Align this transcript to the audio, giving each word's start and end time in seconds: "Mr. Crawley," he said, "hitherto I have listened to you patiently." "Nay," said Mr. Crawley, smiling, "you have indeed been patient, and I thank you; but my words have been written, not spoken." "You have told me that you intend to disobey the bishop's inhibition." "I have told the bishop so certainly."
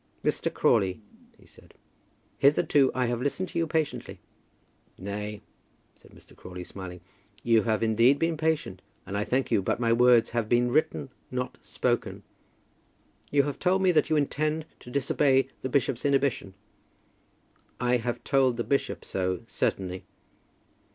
"Mr. 0.25 0.51
Crawley," 0.51 0.99
he 1.37 1.45
said, 1.45 1.75
"hitherto 2.39 2.91
I 2.95 3.05
have 3.05 3.21
listened 3.21 3.49
to 3.49 3.59
you 3.59 3.67
patiently." 3.67 4.19
"Nay," 4.97 5.41
said 5.95 6.09
Mr. 6.09 6.35
Crawley, 6.35 6.63
smiling, 6.63 7.01
"you 7.43 7.61
have 7.65 7.83
indeed 7.83 8.17
been 8.17 8.35
patient, 8.35 8.81
and 9.05 9.15
I 9.15 9.23
thank 9.23 9.51
you; 9.51 9.61
but 9.61 9.79
my 9.79 9.93
words 9.93 10.31
have 10.31 10.49
been 10.49 10.71
written, 10.71 11.09
not 11.29 11.59
spoken." 11.61 12.23
"You 13.29 13.43
have 13.43 13.59
told 13.59 13.83
me 13.83 13.91
that 13.91 14.09
you 14.09 14.15
intend 14.15 14.65
to 14.79 14.89
disobey 14.89 15.49
the 15.61 15.69
bishop's 15.69 16.03
inhibition." 16.03 16.55
"I 17.79 17.97
have 17.97 18.23
told 18.23 18.57
the 18.57 18.63
bishop 18.63 19.05
so 19.05 19.41
certainly." 19.45 20.03